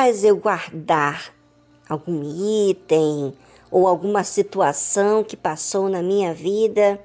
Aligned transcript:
faz 0.00 0.24
eu 0.24 0.38
guardar 0.38 1.30
algum 1.86 2.22
item 2.70 3.34
ou 3.70 3.86
alguma 3.86 4.24
situação 4.24 5.22
que 5.22 5.36
passou 5.36 5.90
na 5.90 6.02
minha 6.02 6.32
vida? 6.32 6.98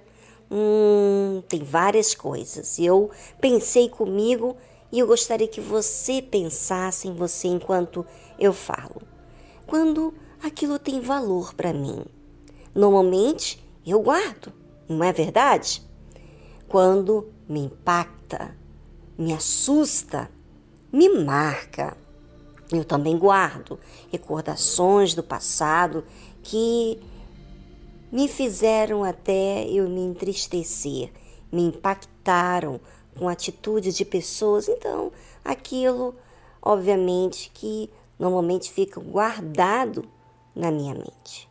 Hum, 0.50 1.44
tem 1.50 1.62
várias 1.62 2.16
coisas. 2.16 2.80
Eu 2.80 3.12
pensei 3.41 3.89
comigo 3.89 4.55
e 4.94 5.00
eu 5.00 5.08
gostaria 5.08 5.45
que 5.45 5.59
você 5.59 6.21
pensasse 6.21 7.09
em 7.09 7.13
você 7.13 7.50
enquanto 7.50 8.05
eu 8.39 8.54
falo. 8.54 9.02
Quando 9.68 10.14
aquilo 10.41 10.80
tem 10.80 11.02
valor 11.02 11.54
para 11.54 11.73
mim, 11.73 12.02
normalmente 12.73 13.62
eu 13.86 13.99
guardo, 13.99 14.54
não 14.88 15.04
é 15.04 15.12
verdade? 15.12 15.82
Quando 16.66 17.27
me 17.46 17.59
impacta, 17.59 18.55
me 19.18 19.34
assusta, 19.34 20.32
me 20.93 21.09
marca, 21.09 22.05
eu 22.72 22.84
também 22.84 23.18
guardo 23.18 23.80
recordações 24.12 25.14
do 25.14 25.24
passado 25.24 26.04
que 26.42 27.00
me 28.12 28.28
fizeram 28.28 29.04
até 29.04 29.68
eu 29.68 29.90
me 29.90 30.02
entristecer, 30.02 31.12
me 31.52 31.64
impactaram 31.64 32.80
com 33.18 33.28
atitudes 33.28 33.96
de 33.96 34.05
pessoas. 34.05 34.68
Então, 34.68 35.12
aquilo, 35.44 36.16
obviamente, 36.62 37.52
que 37.54 37.90
normalmente 38.18 38.72
fica 38.72 39.00
guardado 39.00 40.08
na 40.55 40.72
minha 40.72 40.94
mente. 40.94 41.50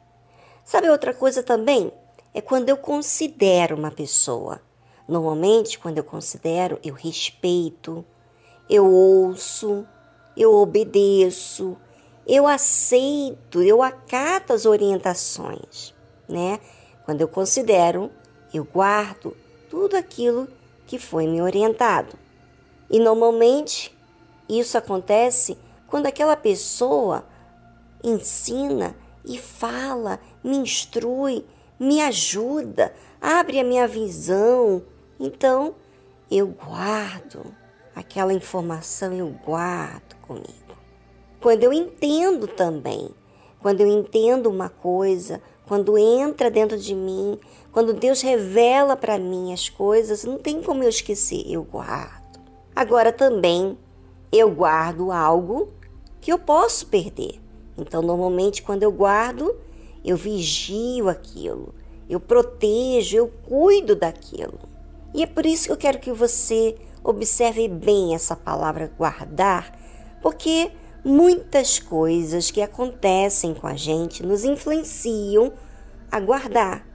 Sabe 0.64 0.88
outra 0.88 1.12
coisa 1.12 1.42
também? 1.42 1.92
É 2.32 2.40
quando 2.40 2.68
eu 2.68 2.76
considero 2.76 3.76
uma 3.76 3.90
pessoa. 3.90 4.60
Normalmente, 5.06 5.78
quando 5.78 5.98
eu 5.98 6.04
considero, 6.04 6.78
eu 6.82 6.94
respeito, 6.94 8.04
eu 8.68 8.90
ouço, 8.90 9.86
eu 10.36 10.54
obedeço, 10.54 11.76
eu 12.26 12.46
aceito, 12.46 13.62
eu 13.62 13.82
acato 13.82 14.52
as 14.52 14.66
orientações, 14.66 15.94
né? 16.28 16.58
Quando 17.04 17.20
eu 17.20 17.28
considero, 17.28 18.10
eu 18.52 18.64
guardo 18.64 19.36
tudo 19.68 19.96
aquilo 19.96 20.48
que 20.86 20.98
foi 20.98 21.26
me 21.26 21.42
orientado. 21.42 22.16
E 22.90 22.98
normalmente 22.98 23.94
isso 24.48 24.78
acontece 24.78 25.58
quando 25.86 26.06
aquela 26.06 26.36
pessoa 26.36 27.24
ensina 28.02 28.96
e 29.24 29.38
fala, 29.38 30.18
me 30.42 30.56
instrui, 30.56 31.44
me 31.78 32.00
ajuda, 32.00 32.94
abre 33.20 33.60
a 33.60 33.64
minha 33.64 33.86
visão. 33.86 34.82
Então, 35.18 35.74
eu 36.30 36.48
guardo 36.48 37.54
aquela 37.94 38.32
informação, 38.32 39.12
eu 39.12 39.28
guardo 39.44 40.13
comigo. 40.26 40.48
Quando 41.40 41.62
eu 41.62 41.72
entendo 41.72 42.46
também, 42.46 43.10
quando 43.60 43.80
eu 43.80 43.86
entendo 43.86 44.48
uma 44.48 44.68
coisa, 44.68 45.42
quando 45.66 45.96
entra 45.98 46.50
dentro 46.50 46.78
de 46.78 46.94
mim, 46.94 47.38
quando 47.72 47.92
Deus 47.92 48.20
revela 48.20 48.96
para 48.96 49.18
mim 49.18 49.52
as 49.52 49.68
coisas, 49.68 50.24
não 50.24 50.38
tem 50.38 50.62
como 50.62 50.82
eu 50.82 50.88
esquecer, 50.88 51.44
eu 51.46 51.62
guardo. 51.62 52.40
Agora 52.74 53.12
também 53.12 53.78
eu 54.32 54.50
guardo 54.50 55.12
algo 55.12 55.70
que 56.20 56.32
eu 56.32 56.38
posso 56.38 56.86
perder. 56.86 57.40
Então, 57.76 58.02
normalmente, 58.02 58.62
quando 58.62 58.82
eu 58.82 58.92
guardo, 58.92 59.54
eu 60.04 60.16
vigio 60.16 61.08
aquilo, 61.08 61.74
eu 62.08 62.20
protejo, 62.20 63.16
eu 63.16 63.28
cuido 63.28 63.96
daquilo. 63.96 64.58
E 65.12 65.22
é 65.22 65.26
por 65.26 65.46
isso 65.46 65.66
que 65.66 65.72
eu 65.72 65.76
quero 65.76 65.98
que 65.98 66.12
você 66.12 66.76
observe 67.02 67.68
bem 67.68 68.14
essa 68.14 68.34
palavra 68.34 68.92
guardar, 68.96 69.78
porque 70.24 70.70
muitas 71.04 71.78
coisas 71.78 72.50
que 72.50 72.62
acontecem 72.62 73.52
com 73.52 73.66
a 73.66 73.74
gente 73.74 74.22
nos 74.22 74.42
influenciam 74.42 75.52
a 76.10 76.18
guardar. 76.18 76.86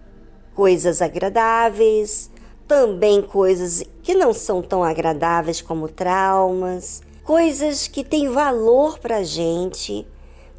Coisas 0.55 0.99
agradáveis, 0.99 2.31
também 2.67 3.21
coisas 3.21 3.83
que 4.01 4.15
não 4.15 4.33
são 4.33 4.63
tão 4.63 4.83
agradáveis 4.83 5.61
como 5.61 5.87
traumas, 5.87 7.03
coisas 7.23 7.87
que 7.87 8.03
têm 8.03 8.29
valor 8.29 8.97
para 8.97 9.17
a 9.17 9.23
gente, 9.23 10.07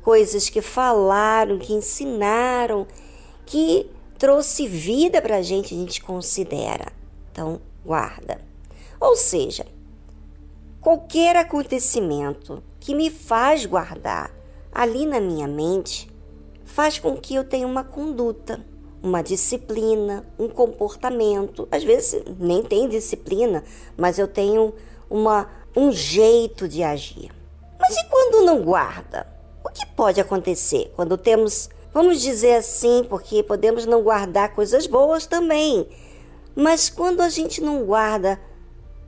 coisas 0.01 0.49
que 0.49 0.63
falaram, 0.63 1.59
que 1.59 1.73
ensinaram, 1.73 2.87
que 3.45 3.91
trouxe 4.17 4.69
vida 4.69 5.21
para 5.21 5.39
a 5.39 5.43
gente, 5.43 5.75
a 5.75 5.77
gente 5.77 6.01
considera. 6.05 6.93
Então, 7.33 7.61
guarda. 7.85 8.41
Ou 9.01 9.17
seja, 9.17 9.67
qualquer 10.81 11.37
acontecimento 11.37 12.63
que 12.79 12.95
me 12.95 13.11
faz 13.11 13.67
guardar 13.67 14.31
ali 14.73 15.05
na 15.05 15.21
minha 15.21 15.47
mente 15.47 16.11
faz 16.65 16.99
com 16.99 17.17
que 17.17 17.35
eu 17.35 17.45
tenha 17.45 17.67
uma 17.67 17.85
conduta, 17.85 18.65
uma 19.03 19.23
disciplina, 19.23 20.25
um 20.39 20.49
comportamento. 20.49 21.69
Às 21.71 21.85
vezes 21.85 22.23
nem 22.39 22.63
tem 22.63 22.89
disciplina, 22.89 23.65
mas 23.97 24.19
eu 24.19 24.29
tenho 24.29 24.73
uma, 25.11 25.49
um 25.77 25.93
jeito 25.93 26.69
de 26.69 26.83
agir. 26.83 27.31
Mas 27.79 27.97
e 27.97 28.09
quando 28.09 28.45
não 28.47 28.63
guarda? 28.63 29.27
O 29.65 29.69
que 29.69 29.85
pode 29.87 30.21
acontecer 30.21 30.93
quando 30.97 31.19
temos, 31.19 31.69
vamos 31.93 32.21
dizer 32.21 32.57
assim, 32.57 33.05
porque 33.09 33.43
podemos 33.43 33.85
não 33.85 34.03
guardar 34.03 34.55
coisas 34.55 34.87
boas 34.87 35.27
também, 35.27 35.87
mas 36.55 36.89
quando 36.89 37.21
a 37.21 37.29
gente 37.29 37.61
não 37.61 37.85
guarda 37.85 38.41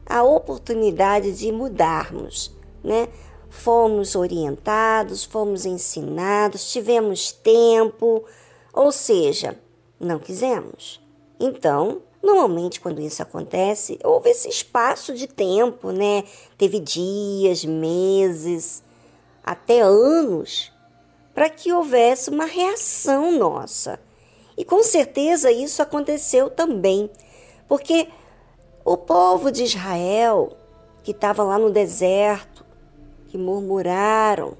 a 0.06 0.22
oportunidade 0.22 1.32
de 1.32 1.50
mudarmos, 1.52 2.54
né? 2.82 3.08
fomos 3.52 4.16
orientados, 4.16 5.24
fomos 5.24 5.66
ensinados, 5.66 6.72
tivemos 6.72 7.32
tempo, 7.32 8.24
ou 8.72 8.90
seja, 8.90 9.58
não 10.00 10.18
quisemos. 10.18 11.00
Então, 11.38 12.00
normalmente 12.22 12.80
quando 12.80 13.00
isso 13.00 13.22
acontece, 13.22 13.98
houve 14.02 14.30
esse 14.30 14.48
espaço 14.48 15.14
de 15.14 15.26
tempo, 15.26 15.92
né? 15.92 16.24
Teve 16.56 16.80
dias, 16.80 17.62
meses, 17.62 18.82
até 19.44 19.82
anos, 19.82 20.72
para 21.34 21.50
que 21.50 21.70
houvesse 21.72 22.30
uma 22.30 22.46
reação 22.46 23.32
nossa. 23.32 24.00
E 24.56 24.64
com 24.64 24.82
certeza 24.82 25.52
isso 25.52 25.82
aconteceu 25.82 26.48
também, 26.48 27.10
porque 27.68 28.08
o 28.84 28.96
povo 28.96 29.50
de 29.50 29.64
Israel, 29.64 30.56
que 31.02 31.12
estava 31.12 31.42
lá 31.42 31.58
no 31.58 31.70
deserto, 31.70 32.64
que 33.28 33.38
murmuraram, 33.38 34.56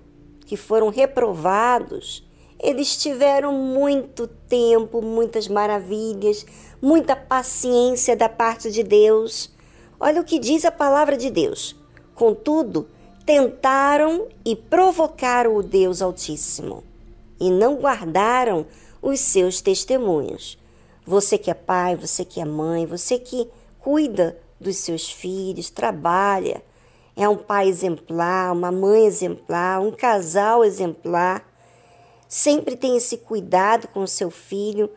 que 0.47 0.57
foram 0.57 0.89
reprovados, 0.89 2.25
eles 2.59 2.97
tiveram 2.97 3.53
muito 3.53 4.27
tempo, 4.27 5.03
muitas 5.03 5.49
maravilhas, 5.49 6.47
muita 6.81 7.17
paciência 7.17 8.17
da 8.17 8.29
parte 8.29 8.71
de 8.71 8.85
Deus. 8.85 9.51
Olha 9.99 10.21
o 10.21 10.25
que 10.25 10.39
diz 10.39 10.65
a 10.65 10.71
palavra 10.71 11.17
de 11.17 11.29
Deus. 11.29 11.75
Contudo, 12.15 12.89
tentaram 13.27 14.29
e 14.45 14.55
provocaram 14.55 15.57
o 15.57 15.63
Deus 15.63 16.01
Altíssimo 16.01 16.85
e 17.41 17.51
não 17.51 17.77
guardaram 17.77 18.67
os 19.01 19.19
seus 19.19 19.61
testemunhos. 19.61 20.57
Você 21.05 21.37
que 21.37 21.51
é 21.51 21.55
pai, 21.55 21.97
você 21.97 22.25
que 22.25 22.41
é 22.41 22.45
mãe, 22.45 22.87
você 22.87 23.19
que 23.19 23.51
cuida 23.83 24.39
dos 24.61 24.77
seus 24.77 25.11
filhos, 25.11 25.69
trabalha, 25.69 26.63
é 27.17 27.29
um 27.29 27.37
pai 27.37 27.69
exemplar, 27.69 28.53
uma 28.53 28.73
mãe 28.73 29.05
exemplar, 29.07 29.81
um 29.81 29.91
casal 29.91 30.65
exemplar. 30.65 31.47
Sempre 32.29 32.77
tem 32.77 32.97
esse 32.97 33.19
cuidado 33.19 33.89
com 33.89 34.01
o 34.01 34.09
seu 34.09 34.31
filho, 34.31 34.91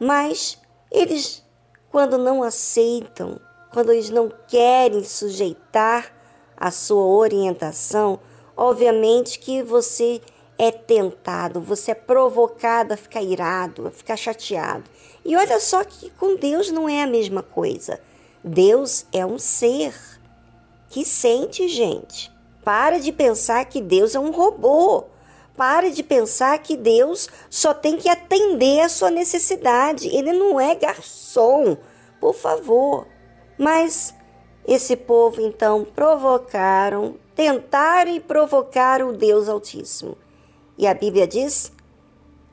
mas 0.00 0.58
eles, 0.90 1.44
quando 1.90 2.16
não 2.16 2.42
aceitam, 2.42 3.38
quando 3.72 3.92
eles 3.92 4.08
não 4.08 4.32
querem 4.46 5.04
sujeitar 5.04 6.10
a 6.56 6.70
sua 6.70 7.04
orientação, 7.04 8.18
obviamente 8.56 9.38
que 9.38 9.62
você 9.62 10.22
é 10.56 10.72
tentado, 10.72 11.60
você 11.60 11.90
é 11.90 11.94
provocado 11.94 12.94
a 12.94 12.96
ficar 12.96 13.22
irado, 13.22 13.86
a 13.86 13.90
ficar 13.90 14.16
chateado. 14.16 14.84
E 15.24 15.36
olha 15.36 15.60
só 15.60 15.84
que 15.84 16.10
com 16.10 16.36
Deus 16.36 16.70
não 16.70 16.88
é 16.88 17.02
a 17.02 17.06
mesma 17.06 17.42
coisa. 17.42 18.00
Deus 18.48 19.04
é 19.12 19.26
um 19.26 19.38
ser 19.38 19.94
que 20.88 21.04
sente, 21.04 21.68
gente. 21.68 22.32
Para 22.64 22.98
de 22.98 23.12
pensar 23.12 23.64
que 23.66 23.80
Deus 23.80 24.14
é 24.14 24.18
um 24.18 24.30
robô. 24.30 25.04
Pare 25.54 25.90
de 25.90 26.02
pensar 26.02 26.58
que 26.58 26.76
Deus 26.76 27.28
só 27.50 27.74
tem 27.74 27.96
que 27.98 28.08
atender 28.08 28.80
a 28.80 28.88
sua 28.88 29.10
necessidade. 29.10 30.08
Ele 30.08 30.32
não 30.32 30.58
é 30.58 30.74
garçom, 30.74 31.76
por 32.20 32.34
favor. 32.34 33.06
Mas 33.58 34.14
esse 34.66 34.96
povo 34.96 35.42
então 35.42 35.84
provocaram, 35.84 37.16
tentaram 37.34 38.12
e 38.12 38.20
provocaram 38.20 39.10
o 39.10 39.16
Deus 39.16 39.48
Altíssimo. 39.48 40.16
E 40.78 40.86
a 40.86 40.94
Bíblia 40.94 41.26
diz: 41.26 41.70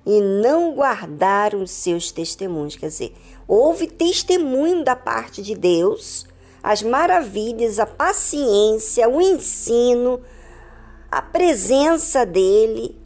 e 0.06 0.22
não 0.22 0.74
guardaram 0.74 1.66
seus 1.66 2.12
testemunhos. 2.12 2.76
Quer 2.76 2.88
dizer, 2.88 3.14
houve 3.48 3.88
testemunho 3.88 4.84
da 4.84 4.96
parte 4.96 5.42
de 5.42 5.56
Deus 5.56 6.28
as 6.66 6.82
maravilhas, 6.82 7.78
a 7.78 7.86
paciência, 7.86 9.08
o 9.08 9.22
ensino, 9.22 10.20
a 11.12 11.22
presença 11.22 12.26
dele, 12.26 13.00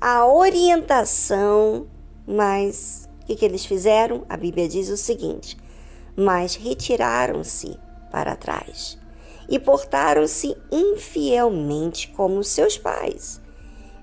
a 0.00 0.26
orientação, 0.26 1.86
mas 2.26 3.06
o 3.20 3.26
que, 3.26 3.36
que 3.36 3.44
eles 3.44 3.66
fizeram? 3.66 4.24
A 4.26 4.38
Bíblia 4.38 4.66
diz 4.66 4.88
o 4.88 4.96
seguinte: 4.96 5.54
mas 6.16 6.54
retiraram-se 6.54 7.78
para 8.10 8.34
trás 8.36 8.98
e 9.50 9.58
portaram-se 9.58 10.56
infielmente 10.72 12.08
como 12.08 12.42
seus 12.42 12.78
pais. 12.78 13.38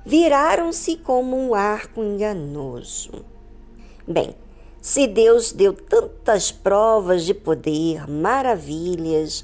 Viraram-se 0.05 0.97
como 0.97 1.37
um 1.37 1.53
arco 1.53 2.03
enganoso. 2.03 3.11
Bem, 4.07 4.35
se 4.81 5.05
Deus 5.05 5.51
deu 5.51 5.73
tantas 5.73 6.51
provas 6.51 7.23
de 7.23 7.33
poder, 7.33 8.09
maravilhas, 8.09 9.43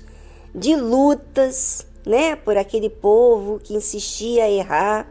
de 0.53 0.75
lutas, 0.75 1.85
né, 2.05 2.35
por 2.35 2.57
aquele 2.57 2.89
povo 2.89 3.59
que 3.59 3.75
insistia 3.75 4.45
a 4.45 4.49
errar, 4.49 5.07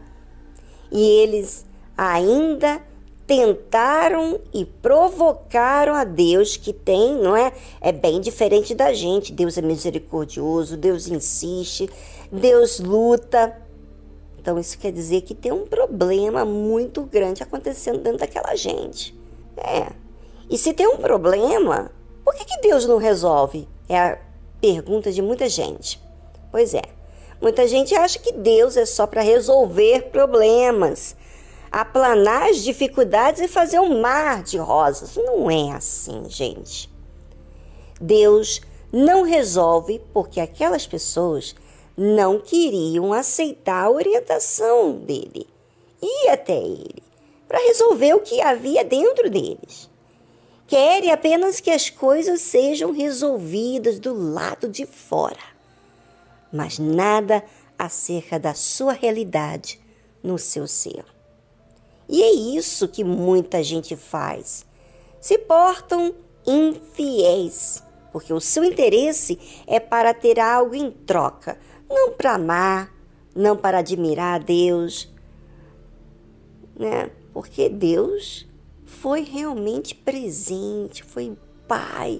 e 0.91 1.01
eles 1.01 1.65
ainda 1.97 2.81
tentaram 3.25 4.39
e 4.53 4.65
provocaram 4.65 5.93
a 5.93 6.03
Deus 6.05 6.55
que 6.55 6.71
tem, 6.71 7.15
não 7.15 7.35
é? 7.35 7.51
É 7.81 7.91
bem 7.91 8.21
diferente 8.21 8.73
da 8.73 8.93
gente. 8.93 9.33
Deus 9.33 9.57
é 9.57 9.61
misericordioso, 9.61 10.77
Deus 10.77 11.07
insiste, 11.07 11.89
Deus 12.31 12.79
luta. 12.79 13.66
Então 14.47 14.57
isso 14.57 14.79
quer 14.79 14.93
dizer 14.93 15.23
que 15.23 15.35
tem 15.35 15.51
um 15.51 15.65
problema 15.65 16.45
muito 16.45 17.03
grande 17.03 17.43
acontecendo 17.43 17.99
dentro 17.99 18.19
daquela 18.19 18.55
gente. 18.55 19.13
É. 19.57 19.91
E 20.49 20.57
se 20.57 20.71
tem 20.71 20.87
um 20.87 20.95
problema, 20.95 21.91
por 22.23 22.33
que, 22.33 22.45
que 22.45 22.61
Deus 22.61 22.85
não 22.85 22.95
resolve? 22.95 23.67
É 23.89 23.99
a 23.99 24.17
pergunta 24.61 25.11
de 25.11 25.21
muita 25.21 25.49
gente. 25.49 26.01
Pois 26.49 26.73
é. 26.73 26.83
Muita 27.41 27.67
gente 27.67 27.93
acha 27.93 28.19
que 28.19 28.31
Deus 28.31 28.77
é 28.77 28.85
só 28.85 29.05
para 29.05 29.19
resolver 29.19 30.03
problemas 30.13 31.17
aplanar 31.69 32.43
as 32.43 32.63
dificuldades 32.63 33.41
e 33.41 33.49
fazer 33.49 33.81
um 33.81 33.99
mar 33.99 34.43
de 34.43 34.57
rosas. 34.57 35.17
Não 35.17 35.51
é 35.51 35.73
assim, 35.73 36.23
gente. 36.29 36.89
Deus 37.99 38.61
não 38.93 39.23
resolve 39.23 40.01
porque 40.13 40.39
aquelas 40.39 40.87
pessoas 40.87 41.53
não 41.97 42.39
queriam 42.39 43.11
aceitar 43.11 43.85
a 43.85 43.89
orientação 43.89 44.93
dele 44.93 45.47
e 45.99 46.29
até 46.29 46.55
ele 46.55 47.01
para 47.47 47.57
resolver 47.59 48.13
o 48.13 48.19
que 48.19 48.39
havia 48.39 48.83
dentro 48.83 49.29
deles. 49.29 49.89
Querem 50.67 51.11
apenas 51.11 51.59
que 51.59 51.71
as 51.71 51.89
coisas 51.89 52.41
sejam 52.41 52.91
resolvidas 52.91 53.99
do 53.99 54.13
lado 54.13 54.67
de 54.67 54.85
fora, 54.85 55.39
mas 56.51 56.77
nada 56.77 57.43
acerca 57.79 58.37
da 58.37 58.53
sua 58.53 58.91
realidade 58.93 59.79
no 60.21 60.37
seu 60.37 60.67
ser. 60.67 61.05
E 62.09 62.21
é 62.21 62.31
isso 62.31 62.87
que 62.87 63.03
muita 63.03 63.63
gente 63.63 63.95
faz. 63.95 64.65
Se 65.19 65.37
portam 65.37 66.13
infiéis, 66.45 67.83
porque 68.17 68.33
o 68.33 68.41
seu 68.41 68.63
interesse 68.63 69.37
é 69.67 69.79
para 69.79 70.11
ter 70.11 70.39
algo 70.39 70.73
em 70.73 70.89
troca, 70.89 71.59
não 71.87 72.13
para 72.13 72.33
amar, 72.33 72.91
não 73.35 73.55
para 73.55 73.77
admirar 73.77 74.41
a 74.41 74.43
Deus, 74.43 75.07
né? 76.75 77.11
Porque 77.31 77.69
Deus 77.69 78.47
foi 78.87 79.21
realmente 79.21 79.93
presente, 79.93 81.03
foi 81.03 81.37
Pai, 81.67 82.19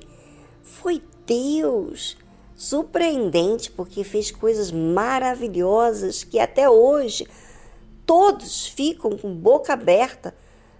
foi 0.62 1.02
Deus. 1.26 2.16
Surpreendente, 2.56 3.72
porque 3.72 4.04
fez 4.04 4.30
coisas 4.30 4.72
maravilhosas 4.72 6.24
que 6.24 6.38
até 6.38 6.70
hoje 6.70 7.28
todos 8.06 8.68
ficam 8.68 9.18
com 9.18 9.34
boca 9.34 9.74
aberta. 9.74 10.36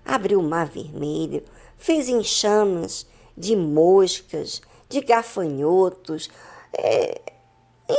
Abriu 0.06 0.40
o 0.40 0.44
mar 0.44 0.68
vermelho, 0.68 1.42
fez 1.76 2.08
enxamas 2.08 3.08
de 3.38 3.56
moscas, 3.56 4.62
de 4.90 5.02
gafanhotos, 5.02 6.30
é, 6.78 7.22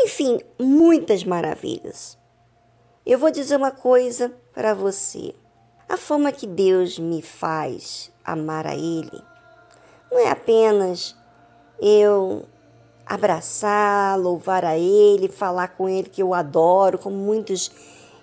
enfim, 0.04 0.40
muitas 0.58 1.24
maravilhas. 1.24 2.18
Eu 3.04 3.18
vou 3.18 3.30
dizer 3.30 3.56
uma 3.56 3.70
coisa 3.70 4.32
para 4.52 4.74
você. 4.74 5.34
A 5.88 5.96
forma 5.96 6.32
que 6.32 6.46
Deus 6.46 6.98
me 6.98 7.22
faz 7.22 8.12
amar 8.24 8.66
a 8.66 8.74
Ele 8.74 9.22
não 10.10 10.18
é 10.18 10.30
apenas 10.30 11.14
eu 11.80 12.44
abraçar, 13.06 14.18
louvar 14.18 14.64
a 14.64 14.76
Ele, 14.76 15.28
falar 15.28 15.68
com 15.68 15.88
Ele 15.88 16.08
que 16.08 16.22
eu 16.22 16.34
adoro, 16.34 16.98
como 16.98 17.16
muitos 17.16 17.70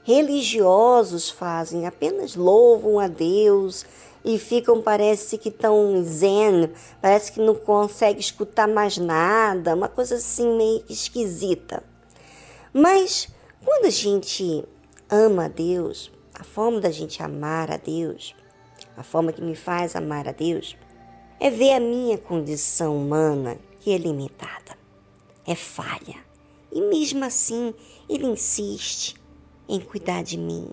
religiosos 0.04 1.30
fazem, 1.30 1.88
apenas 1.88 2.36
louvam 2.36 3.00
a 3.00 3.08
Deus 3.08 3.86
e 4.25 4.39
ficam, 4.39 4.81
parece 4.81 5.38
que 5.38 5.51
tão 5.51 6.04
zen, 6.04 6.72
parece 7.00 7.31
que 7.31 7.39
não 7.39 7.54
consegue 7.54 8.19
escutar 8.19 8.68
mais 8.68 8.98
nada, 8.98 9.75
uma 9.75 9.88
coisa 9.88 10.16
assim 10.16 10.57
meio 10.57 10.83
esquisita. 10.89 11.83
Mas 12.74 13.30
quando 13.63 13.86
a 13.86 13.89
gente 13.92 14.66
ama 15.10 15.45
a 15.45 15.48
Deus, 15.48 16.12
a 16.33 16.44
forma 16.44 16.81
da 16.81 16.89
gente 16.89 17.22
amar 17.22 17.72
a 17.72 17.77
Deus, 17.77 18.36
a 18.98 19.04
forma 19.04 19.31
que 19.31 19.42
me 19.42 19.56
faz 19.56 19.95
amar 19.95 20.27
a 20.27 20.31
Deus, 20.31 20.75
é 21.39 21.50
ver 21.50 21.74
a 21.74 21.80
minha 21.80 22.18
condição 22.18 22.98
humana 22.98 23.57
que 23.80 23.94
é 23.94 23.98
limitada, 23.98 24.77
é 25.45 25.54
falha. 25.54 26.16
E 26.72 26.81
mesmo 26.81 27.24
assim, 27.24 27.74
ele 28.10 28.25
insiste 28.25 29.16
em 29.68 29.80
cuidar 29.80 30.24
de 30.24 30.38
mim. 30.38 30.69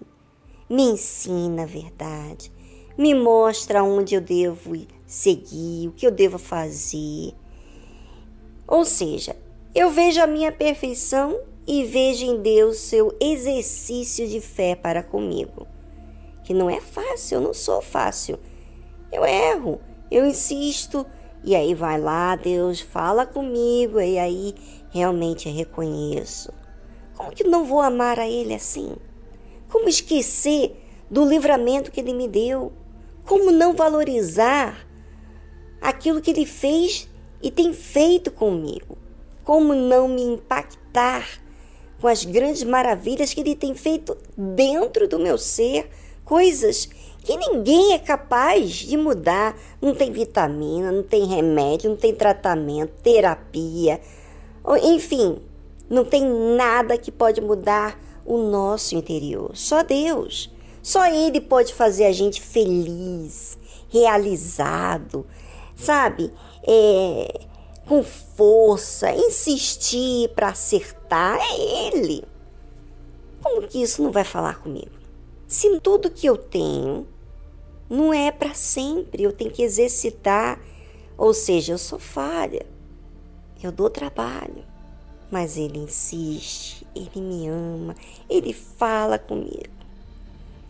Me 0.71 0.83
ensina 0.83 1.63
a 1.63 1.67
verdade. 1.67 2.52
Me 2.97 3.15
mostra 3.15 3.83
onde 3.83 4.15
eu 4.15 4.21
devo 4.21 4.77
seguir, 5.07 5.89
o 5.89 5.93
que 5.93 6.07
eu 6.07 6.11
devo 6.11 6.39
fazer. 6.39 7.35
Ou 8.67 8.85
seja, 8.85 9.37
eu 9.75 9.91
vejo 9.91 10.21
a 10.21 10.27
minha 10.27 10.53
perfeição 10.53 11.39
e 11.67 11.85
vejo 11.85 12.27
em 12.27 12.43
Deus 12.43 12.79
seu 12.79 13.15
exercício 13.21 14.27
de 14.29 14.41
fé 14.41 14.75
para 14.75 15.03
comigo. 15.03 15.67
Que 16.45 16.53
não 16.53 16.69
é 16.69 16.81
fácil, 16.81 17.37
eu 17.37 17.41
não 17.41 17.55
sou 17.55 17.81
fácil. 17.81 18.39
Eu 19.11 19.25
erro, 19.25 19.81
eu 20.11 20.27
insisto, 20.27 21.07
e 21.45 21.55
aí 21.55 21.75
vai 21.75 22.01
lá, 22.01 22.37
Deus 22.37 22.81
fala 22.81 23.25
comigo, 23.25 24.01
e 24.01 24.19
aí 24.19 24.55
realmente 24.91 25.49
reconheço. 25.49 26.53
Como 27.17 27.33
que 27.33 27.45
não 27.45 27.65
vou 27.65 27.81
amar 27.81 28.19
a 28.19 28.29
Ele 28.29 28.55
assim? 28.55 28.97
Como 29.69 29.89
esquecer 29.89 30.77
do 31.11 31.25
livramento 31.25 31.91
que 31.91 32.01
Ele 32.01 32.13
me 32.13 32.29
deu? 32.29 32.73
Como 33.27 33.51
não 33.51 33.75
valorizar 33.75 34.87
aquilo 35.81 36.21
que 36.21 36.31
Ele 36.31 36.47
fez 36.47 37.09
e 37.43 37.51
tem 37.51 37.73
feito 37.73 38.31
comigo? 38.31 38.99
Como 39.45 39.75
não 39.75 40.09
me 40.09 40.23
impactar 40.23 41.27
com 42.01 42.09
as 42.09 42.25
grandes 42.25 42.63
maravilhas 42.63 43.33
que 43.33 43.41
Ele 43.41 43.55
tem 43.55 43.75
feito 43.75 44.17
dentro 44.37 45.09
do 45.09 45.19
meu 45.19 45.39
ser? 45.39 45.89
Coisas 46.25 46.89
que 47.25 47.37
ninguém 47.37 47.93
é 47.93 47.99
capaz 47.99 48.71
de 48.71 48.97
mudar. 48.97 49.57
Não 49.81 49.95
tem 49.95 50.11
vitamina, 50.11 50.91
não 50.91 51.03
tem 51.03 51.25
remédio, 51.27 51.91
não 51.91 51.97
tem 51.97 52.15
tratamento, 52.15 52.93
terapia, 53.03 54.01
enfim, 54.83 55.39
não 55.91 56.05
tem 56.05 56.25
nada 56.57 56.97
que 56.97 57.11
pode 57.11 57.41
mudar 57.41 57.99
o 58.25 58.39
nosso 58.39 58.95
interior. 58.95 59.51
Só 59.55 59.83
Deus. 59.83 60.51
Só 60.83 61.07
Ele 61.07 61.41
pode 61.41 61.73
fazer 61.73 62.05
a 62.07 62.13
gente 62.13 62.43
feliz, 62.43 63.57
realizado, 63.89 65.25
sabe? 65.77 66.33
É, 66.67 67.47
com 67.87 68.03
força, 68.03 69.13
insistir 69.13 70.29
para 70.31 70.49
acertar. 70.49 71.39
É 71.41 71.89
Ele. 71.89 72.25
Como 73.43 73.67
que 73.69 73.83
isso 73.83 74.03
não 74.03 74.11
vai 74.11 74.25
falar 74.25 74.61
comigo? 74.61 74.91
Se 75.47 75.79
tudo 75.81 76.11
que 76.11 76.27
eu 76.27 76.37
tenho 76.37 77.07
não 77.89 78.13
é 78.13 78.33
para 78.33 78.55
sempre, 78.55 79.23
eu 79.23 79.33
tenho 79.33 79.51
que 79.51 79.63
exercitar. 79.63 80.61
Ou 81.17 81.33
seja, 81.33 81.75
eu 81.75 81.79
sou 81.79 81.99
falha, 81.99 82.67
eu 83.63 83.71
dou 83.71 83.89
trabalho 83.89 84.73
mas 85.33 85.57
ele 85.57 85.79
insiste, 85.79 86.87
ele 86.95 87.23
me 87.23 87.49
ama, 87.49 87.97
ele 88.29 88.53
fala 88.53 89.19
comigo. 89.19 89.72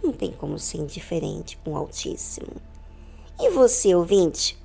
Não 0.02 0.12
tem 0.12 0.32
como 0.32 0.59
ser 0.59 0.78
indiferente 0.78 1.56
com 1.59 1.73
o 1.73 1.76
Altíssimo. 1.76 2.56
E 3.40 3.50
você, 3.50 3.94
ouvinte? 3.94 4.59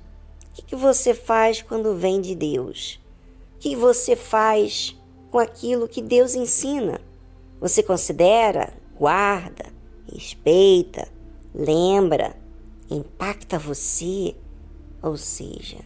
O 0.58 0.62
que, 0.62 0.74
você 0.74 1.14
faz 1.14 1.62
quando 1.62 1.94
vem 1.94 2.20
de 2.20 2.34
Deus? 2.34 3.00
O 3.54 3.58
que 3.58 3.76
você 3.76 4.16
faz 4.16 4.96
com 5.30 5.38
aquilo 5.38 5.88
que 5.88 6.02
Deus 6.02 6.34
ensina? 6.34 7.00
Você 7.60 7.82
considera, 7.82 8.72
guarda, 8.96 9.66
respeita, 10.12 11.08
lembra, 11.54 12.36
impacta 12.90 13.58
você? 13.58 14.34
Ou 15.02 15.16
seja, 15.16 15.78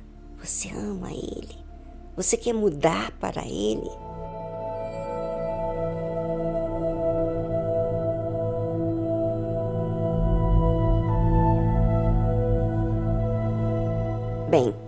você 0.42 0.70
ama 0.70 1.12
Ele. 1.12 1.56
Você 2.16 2.36
quer 2.36 2.52
mudar 2.54 3.12
para 3.18 3.46
Ele? 3.46 3.90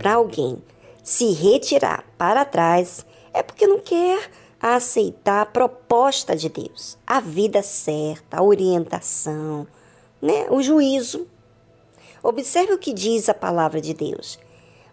Para 0.05 0.17
alguém 0.17 0.61
se 1.03 1.31
retirar 1.31 2.05
para 2.15 2.45
trás 2.45 3.03
é 3.33 3.41
porque 3.41 3.65
não 3.65 3.79
quer 3.79 4.29
aceitar 4.61 5.41
a 5.41 5.45
proposta 5.47 6.35
de 6.35 6.47
Deus, 6.47 6.95
a 7.07 7.19
vida 7.19 7.63
certa, 7.63 8.37
a 8.37 8.43
orientação, 8.43 9.65
né? 10.21 10.45
o 10.51 10.61
juízo. 10.61 11.25
Observe 12.21 12.73
o 12.73 12.77
que 12.77 12.93
diz 12.93 13.29
a 13.29 13.33
palavra 13.33 13.81
de 13.81 13.95
Deus. 13.95 14.37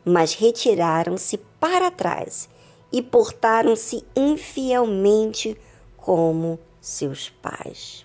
Mas 0.02 0.33
retiraram-se 0.33 1.37
para 1.61 1.90
trás 1.90 2.49
e 2.90 3.02
portaram-se 3.02 4.02
infielmente 4.16 5.61
como 5.95 6.59
seus 6.81 7.28
pais. 7.28 8.02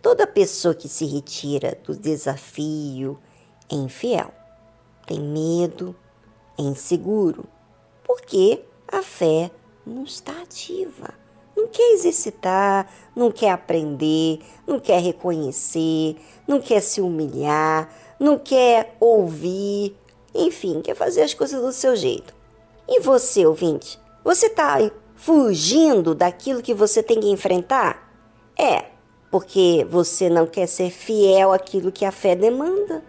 Toda 0.00 0.26
pessoa 0.26 0.74
que 0.74 0.88
se 0.88 1.04
retira 1.04 1.78
do 1.84 1.94
desafio 1.94 3.18
é 3.70 3.74
infiel, 3.74 4.32
tem 5.06 5.20
medo, 5.20 5.94
inseguro, 6.58 7.44
porque 8.04 8.62
a 8.88 9.02
fé 9.02 9.50
não 9.86 10.04
está 10.04 10.32
ativa. 10.42 11.14
Não 11.56 11.68
quer 11.68 11.92
exercitar, 11.92 12.90
não 13.14 13.30
quer 13.30 13.50
aprender, 13.50 14.40
não 14.66 14.80
quer 14.80 15.00
reconhecer, 15.00 16.16
não 16.46 16.60
quer 16.60 16.80
se 16.80 17.00
humilhar, 17.00 17.92
não 18.18 18.38
quer 18.38 18.96
ouvir, 18.98 19.96
enfim, 20.34 20.80
quer 20.80 20.94
fazer 20.94 21.22
as 21.22 21.34
coisas 21.34 21.60
do 21.60 21.72
seu 21.72 21.94
jeito. 21.94 22.34
E 22.88 23.00
você, 23.00 23.44
ouvinte, 23.44 23.98
você 24.24 24.46
está 24.46 24.78
fugindo 25.14 26.14
daquilo 26.14 26.62
que 26.62 26.74
você 26.74 27.02
tem 27.02 27.20
que 27.20 27.30
enfrentar? 27.30 28.10
É, 28.58 28.86
porque 29.30 29.86
você 29.88 30.28
não 30.28 30.46
quer 30.46 30.66
ser 30.66 30.90
fiel 30.90 31.52
àquilo 31.52 31.92
que 31.92 32.04
a 32.04 32.12
fé 32.12 32.34
demanda. 32.34 33.02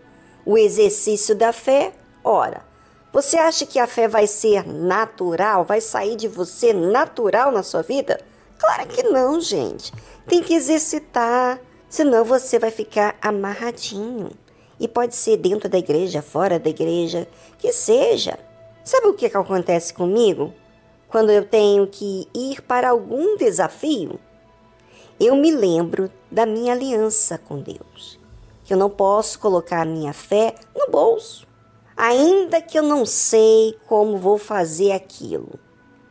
O 0.46 0.58
exercício 0.58 1.34
da 1.36 1.54
fé, 1.54 1.94
ora, 2.24 2.66
você 3.13 3.38
acha 3.38 3.63
que 3.63 3.77
a 3.77 3.86
fé 3.86 4.08
vai 4.08 4.25
ser 4.25 4.67
natural, 4.67 5.63
vai 5.63 5.79
sair 5.79 6.15
de 6.15 6.27
você 6.27 6.74
natural 6.74 7.51
na 7.51 7.62
sua 7.62 7.84
vida? 7.84 8.20
Claro 8.58 8.88
que 8.88 9.03
não, 9.03 9.39
gente. 9.39 9.93
Tem 10.25 10.41
que 10.41 10.55
exercitar, 10.55 11.62
senão 11.88 12.25
você 12.25 12.58
vai 12.58 12.72
ficar 12.72 13.15
amarradinho. 13.22 14.32
E 14.79 14.88
pode 14.88 15.15
ser 15.15 15.38
dentro 15.38 15.70
da 15.70 15.77
igreja, 15.77 16.24
fora 16.24 16.58
da 16.58 16.72
igreja, 16.72 17.27
que 17.60 17.72
seja. 17.72 18.39
Sabe 18.84 19.05
o 19.05 19.13
que, 19.13 19.27
acontece 19.27 19.93
comigo? 19.93 20.51
Quando 21.08 21.32
eu 21.32 21.46
tenho 21.46 21.86
que 21.86 22.27
ir 22.34 22.63
para 22.63 22.89
algum 22.89 23.38
desafio, 23.38 24.20
eu 25.20 25.36
me 25.36 25.51
lembro 25.51 26.12
da 26.32 26.48
minha 26.48 26.74
aliança 26.74 27.38
com 27.38 27.62
Deus. 27.62 28.20
Que 28.63 28.74
eu 28.74 28.77
não 28.77 28.89
posso 28.89 29.38
colocar 29.38 29.82
a 29.82 29.86
minha 29.86 30.13
fé 30.13 30.55
no 30.75 30.89
bolso. 30.89 31.52
Ainda 31.96 32.62
que 32.62 32.78
eu 32.78 32.84
não 32.84 33.06
sei 33.06 33.78
como 33.88 34.18
vou 34.18 34.38
fazer 34.38 34.92
aquilo, 34.92 35.60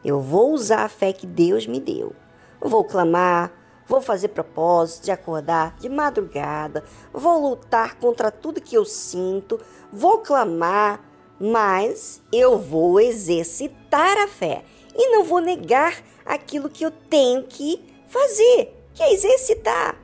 eu 0.04 0.20
vou 0.20 0.52
usar 0.52 0.84
a 0.84 0.88
fé 0.88 1.12
que 1.12 1.26
Deus 1.26 1.66
me 1.66 1.80
deu. 1.80 2.14
Eu 2.60 2.68
vou 2.68 2.84
clamar, 2.84 3.52
vou 3.86 4.00
fazer 4.00 4.28
propósito 4.28 5.04
de 5.04 5.10
acordar 5.10 5.76
de 5.78 5.88
madrugada, 5.88 6.84
vou 7.12 7.48
lutar 7.48 7.96
contra 7.96 8.30
tudo 8.30 8.60
que 8.60 8.76
eu 8.76 8.84
sinto, 8.84 9.60
vou 9.92 10.18
clamar, 10.18 11.00
mas 11.38 12.22
eu 12.32 12.58
vou 12.58 13.00
exercitar 13.00 14.16
a 14.18 14.28
fé 14.28 14.64
e 14.94 15.10
não 15.10 15.24
vou 15.24 15.40
negar 15.40 15.96
aquilo 16.24 16.68
que 16.68 16.84
eu 16.84 16.90
tenho 16.90 17.42
que 17.44 17.82
fazer, 18.06 18.72
que 18.94 19.02
é 19.02 19.12
exercitar. 19.12 19.96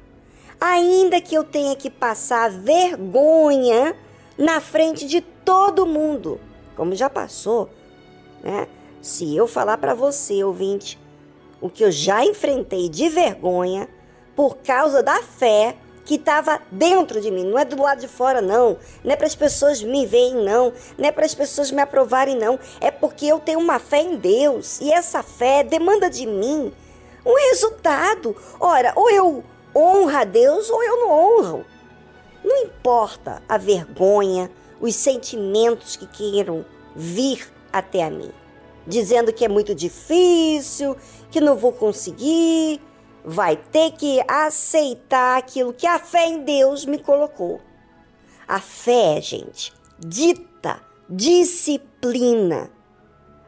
Ainda 0.60 1.20
que 1.20 1.36
eu 1.36 1.44
tenha 1.44 1.76
que 1.76 1.88
passar 1.88 2.50
vergonha 2.50 3.94
na 4.36 4.60
frente 4.60 5.06
de 5.06 5.20
todo 5.48 5.86
mundo, 5.86 6.38
como 6.76 6.94
já 6.94 7.08
passou, 7.08 7.70
né? 8.42 8.68
Se 9.00 9.34
eu 9.34 9.46
falar 9.46 9.78
para 9.78 9.94
você, 9.94 10.44
ouvinte, 10.44 10.98
o 11.58 11.70
que 11.70 11.82
eu 11.82 11.90
já 11.90 12.22
enfrentei 12.22 12.86
de 12.86 13.08
vergonha 13.08 13.88
por 14.36 14.58
causa 14.58 15.02
da 15.02 15.22
fé 15.22 15.74
que 16.04 16.16
estava 16.16 16.60
dentro 16.70 17.18
de 17.18 17.30
mim, 17.30 17.44
não 17.44 17.58
é 17.58 17.64
do 17.64 17.80
lado 17.80 17.98
de 17.98 18.08
fora 18.08 18.42
não, 18.42 18.76
não 19.02 19.10
é 19.10 19.16
para 19.16 19.26
as 19.26 19.34
pessoas 19.34 19.82
me 19.82 20.04
verem 20.04 20.34
não, 20.34 20.70
não 20.98 21.08
é 21.08 21.12
para 21.12 21.24
as 21.24 21.34
pessoas 21.34 21.70
me 21.70 21.80
aprovarem 21.80 22.36
não, 22.36 22.58
é 22.78 22.90
porque 22.90 23.24
eu 23.24 23.40
tenho 23.40 23.58
uma 23.58 23.78
fé 23.78 24.02
em 24.02 24.16
Deus 24.16 24.82
e 24.82 24.92
essa 24.92 25.22
fé 25.22 25.64
demanda 25.64 26.10
de 26.10 26.26
mim 26.26 26.70
um 27.24 27.34
resultado. 27.48 28.36
Ora, 28.60 28.92
ou 28.94 29.10
eu 29.10 29.42
honro 29.74 30.14
a 30.14 30.24
Deus 30.24 30.68
ou 30.68 30.82
eu 30.82 30.96
não 30.98 31.10
honro. 31.10 31.64
Não 32.44 32.64
importa 32.64 33.42
a 33.48 33.56
vergonha, 33.56 34.50
os 34.80 34.94
sentimentos 34.94 35.96
que 35.96 36.06
queiram 36.06 36.64
vir 36.94 37.52
até 37.72 38.04
a 38.04 38.10
mim, 38.10 38.30
dizendo 38.86 39.32
que 39.32 39.44
é 39.44 39.48
muito 39.48 39.74
difícil, 39.74 40.96
que 41.30 41.40
não 41.40 41.56
vou 41.56 41.72
conseguir, 41.72 42.80
vai 43.24 43.56
ter 43.56 43.92
que 43.92 44.20
aceitar 44.26 45.38
aquilo 45.38 45.72
que 45.72 45.86
a 45.86 45.98
fé 45.98 46.26
em 46.26 46.44
Deus 46.44 46.84
me 46.84 46.98
colocou. 46.98 47.60
A 48.46 48.60
fé, 48.60 49.20
gente, 49.20 49.72
dita 49.98 50.48
disciplina 51.08 52.70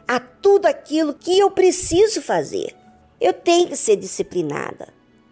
a 0.08 0.18
tudo 0.18 0.66
aquilo 0.66 1.14
que 1.14 1.38
eu 1.38 1.50
preciso 1.50 2.22
fazer. 2.22 2.74
Eu 3.20 3.32
tenho 3.32 3.68
que 3.68 3.76
ser 3.76 3.96
disciplinada 3.96 4.88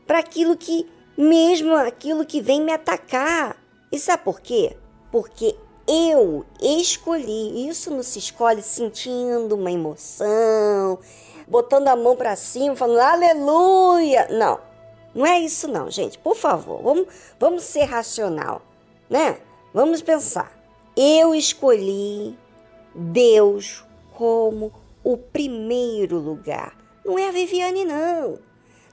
para 0.07 0.19
aquilo 0.19 0.57
que, 0.57 0.87
mesmo 1.17 1.75
aquilo 1.75 2.27
que 2.27 2.41
vem 2.41 2.63
me 2.63 2.73
atacar. 2.73 3.57
E 3.91 3.99
sabe 3.99 4.25
por 4.25 4.41
quê? 4.41 4.77
Porque 5.11 5.57
eu 5.89 6.45
escolhi. 6.61 7.67
Isso 7.67 7.91
não 7.91 8.03
se 8.03 8.19
escolhe 8.19 8.63
sentindo 8.63 9.55
uma 9.55 9.73
emoção, 9.73 10.99
botando 11.47 11.89
a 11.89 11.97
mão 11.97 12.15
para 12.15 12.37
cima, 12.37 12.77
falando 12.77 13.01
aleluia. 13.01 14.29
Não, 14.31 14.61
não 15.15 15.25
é 15.25 15.41
isso 15.41 15.67
não, 15.67 15.91
gente. 15.91 16.19
Por 16.19 16.37
favor, 16.37 16.83
vamos, 16.83 17.07
vamos 17.41 17.63
ser 17.63 17.85
racional, 17.85 18.61
né? 19.09 19.39
Vamos 19.73 20.03
pensar. 20.03 20.53
Eu 20.95 21.35
escolhi 21.35 22.39
Deus 22.95 23.83
como 24.13 24.71
o 25.03 25.17
primeiro 25.17 26.19
lugar. 26.19 26.77
Não 27.03 27.19
é 27.19 27.29
a 27.29 27.33
Viviane, 27.33 27.87
não. 27.87 28.39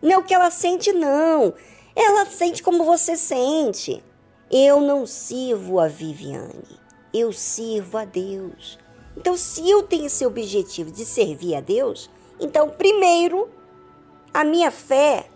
Não 0.01 0.11
é 0.11 0.17
o 0.17 0.23
que 0.23 0.33
ela 0.33 0.49
sente, 0.49 0.93
não. 0.93 1.53
Ela 1.93 2.25
sente 2.27 2.63
como 2.63 2.85
você 2.85 3.17
sente. 3.17 4.01
Eu 4.51 4.79
não 4.79 5.05
sirvo 5.07 5.79
a 5.79 5.87
Viviane 5.87 6.84
eu 7.15 7.31
sirvo 7.31 7.97
a 7.97 8.05
Deus. 8.05 8.77
Então, 9.15 9.37
se 9.37 9.69
eu 9.69 9.83
tenho 9.83 10.05
esse 10.05 10.25
objetivo 10.25 10.91
de 10.91 11.05
servir 11.05 11.55
a 11.55 11.61
Deus, 11.61 12.09
então, 12.39 12.69
primeiro, 12.69 13.47
a 14.33 14.43
minha 14.43 14.69
fé 14.69 15.27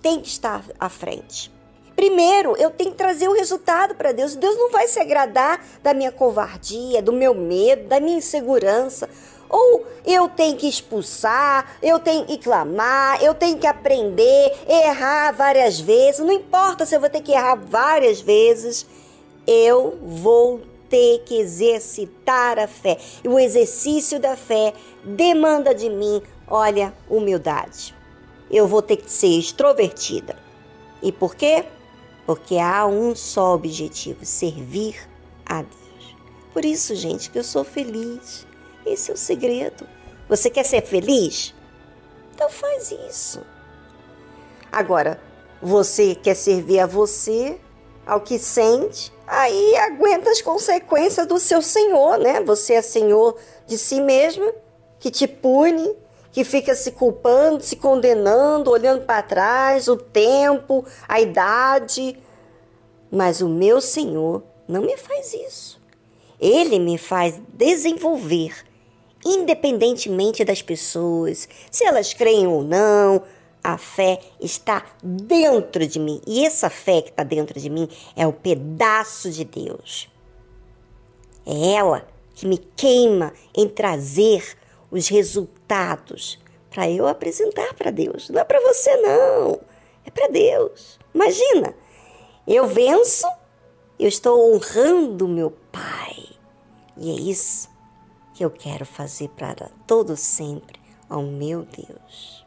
tem 0.00 0.20
que 0.20 0.28
estar 0.28 0.64
à 0.78 0.88
frente. 0.88 1.50
Primeiro, 1.96 2.56
eu 2.56 2.70
tenho 2.70 2.92
que 2.92 2.96
trazer 2.96 3.26
o 3.26 3.32
resultado 3.32 3.96
para 3.96 4.12
Deus. 4.12 4.36
Deus 4.36 4.56
não 4.56 4.70
vai 4.70 4.86
se 4.86 5.00
agradar 5.00 5.60
da 5.82 5.92
minha 5.92 6.12
covardia, 6.12 7.02
do 7.02 7.12
meu 7.12 7.34
medo, 7.34 7.88
da 7.88 7.98
minha 7.98 8.18
insegurança. 8.18 9.10
Ou 9.50 9.84
eu 10.06 10.28
tenho 10.28 10.56
que 10.56 10.68
expulsar, 10.68 11.76
eu 11.82 11.98
tenho 11.98 12.24
que 12.24 12.38
clamar, 12.38 13.20
eu 13.20 13.34
tenho 13.34 13.58
que 13.58 13.66
aprender, 13.66 14.52
errar 14.68 15.32
várias 15.32 15.80
vezes. 15.80 16.20
Não 16.20 16.30
importa 16.32 16.86
se 16.86 16.94
eu 16.94 17.00
vou 17.00 17.10
ter 17.10 17.20
que 17.20 17.32
errar 17.32 17.56
várias 17.56 18.20
vezes, 18.20 18.86
eu 19.44 19.98
vou 20.00 20.60
ter 20.88 21.22
que 21.24 21.38
exercitar 21.38 22.58
a 22.58 22.66
fé. 22.66 22.98
E 23.22 23.28
o 23.28 23.38
exercício 23.38 24.18
da 24.18 24.36
fé 24.36 24.72
demanda 25.04 25.74
de 25.74 25.88
mim, 25.88 26.22
olha, 26.46 26.94
humildade. 27.08 27.94
Eu 28.50 28.66
vou 28.66 28.82
ter 28.82 28.96
que 28.96 29.10
ser 29.10 29.38
extrovertida. 29.38 30.36
E 31.02 31.12
por 31.12 31.34
quê? 31.34 31.64
Porque 32.26 32.56
há 32.58 32.86
um 32.86 33.14
só 33.14 33.54
objetivo: 33.54 34.24
servir 34.24 34.96
a 35.44 35.62
Deus. 35.62 36.16
Por 36.52 36.64
isso, 36.64 36.94
gente, 36.94 37.30
que 37.30 37.38
eu 37.38 37.44
sou 37.44 37.64
feliz. 37.64 38.46
Esse 38.84 39.10
é 39.10 39.14
o 39.14 39.16
segredo. 39.16 39.86
Você 40.28 40.50
quer 40.50 40.64
ser 40.64 40.82
feliz? 40.82 41.54
Então 42.34 42.50
faz 42.50 42.90
isso. 43.08 43.42
Agora, 44.70 45.20
você 45.60 46.14
quer 46.14 46.34
servir 46.34 46.80
a 46.80 46.86
você, 46.86 47.58
ao 48.08 48.22
que 48.22 48.38
sente, 48.38 49.12
aí 49.26 49.76
aguenta 49.76 50.30
as 50.30 50.40
consequências 50.40 51.26
do 51.26 51.38
seu 51.38 51.60
Senhor, 51.60 52.16
né? 52.16 52.40
Você 52.40 52.72
é 52.72 52.80
Senhor 52.80 53.36
de 53.66 53.76
si 53.76 54.00
mesmo, 54.00 54.50
que 54.98 55.10
te 55.10 55.28
pune, 55.28 55.94
que 56.32 56.42
fica 56.42 56.74
se 56.74 56.92
culpando, 56.92 57.62
se 57.62 57.76
condenando, 57.76 58.70
olhando 58.70 59.04
para 59.04 59.22
trás, 59.22 59.88
o 59.88 59.96
tempo, 59.98 60.86
a 61.06 61.20
idade. 61.20 62.18
Mas 63.10 63.42
o 63.42 63.48
meu 63.48 63.78
Senhor 63.78 64.42
não 64.66 64.80
me 64.80 64.96
faz 64.96 65.34
isso. 65.34 65.78
Ele 66.40 66.78
me 66.78 66.96
faz 66.96 67.38
desenvolver, 67.52 68.54
independentemente 69.22 70.46
das 70.46 70.62
pessoas, 70.62 71.46
se 71.70 71.84
elas 71.84 72.14
creem 72.14 72.46
ou 72.46 72.62
não, 72.62 73.22
a 73.62 73.76
fé 73.76 74.20
está 74.40 74.84
dentro 75.02 75.86
de 75.86 75.98
mim. 75.98 76.20
E 76.26 76.44
essa 76.44 76.70
fé 76.70 77.02
que 77.02 77.10
está 77.10 77.22
dentro 77.22 77.58
de 77.60 77.68
mim 77.68 77.88
é 78.16 78.26
o 78.26 78.32
pedaço 78.32 79.30
de 79.30 79.44
Deus. 79.44 80.08
É 81.46 81.72
ela 81.74 82.06
que 82.34 82.46
me 82.46 82.58
queima 82.58 83.32
em 83.54 83.68
trazer 83.68 84.56
os 84.90 85.08
resultados 85.08 86.38
para 86.70 86.88
eu 86.88 87.06
apresentar 87.06 87.74
para 87.74 87.90
Deus. 87.90 88.28
Não 88.28 88.40
é 88.40 88.44
para 88.44 88.60
você, 88.60 88.96
não. 88.96 89.60
É 90.04 90.10
para 90.10 90.28
Deus. 90.28 90.98
Imagina, 91.14 91.74
eu 92.46 92.66
venço, 92.66 93.26
eu 93.98 94.08
estou 94.08 94.54
honrando 94.54 95.26
meu 95.26 95.50
Pai. 95.72 96.26
E 96.96 97.10
é 97.10 97.14
isso 97.14 97.68
que 98.34 98.44
eu 98.44 98.50
quero 98.50 98.86
fazer 98.86 99.28
para 99.30 99.70
todo 99.86 100.16
sempre 100.16 100.78
ao 101.08 101.22
meu 101.22 101.64
Deus, 101.64 102.37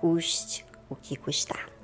custe 0.00 0.64
o 0.88 0.96
que 0.96 1.16
custar. 1.16 1.77